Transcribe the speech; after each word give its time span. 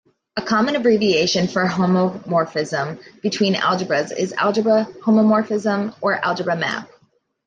A 0.35 0.41
common 0.41 0.75
abbreviation 0.75 1.47
for 1.47 1.63
"homomorphism 1.67 2.99
between 3.21 3.53
algebras" 3.53 4.11
is 4.17 4.33
"algebra 4.33 4.85
homomorphism" 5.03 5.95
or 6.01 6.15
"algebra 6.25 6.55
map". 6.55 6.89